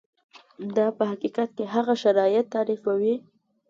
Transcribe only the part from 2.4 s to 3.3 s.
تعریفوي.